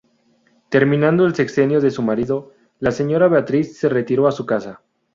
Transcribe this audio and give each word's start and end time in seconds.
Terminado 0.69 1.27
el 1.27 1.35
sexenio 1.35 1.79
de 1.79 1.91
su 1.91 2.01
marido, 2.01 2.53
la 2.79 2.89
señora 2.89 3.27
Beatriz 3.27 3.77
se 3.77 3.87
retiró 3.87 4.27
a 4.27 4.31
su 4.31 4.47
casa. 4.47 4.81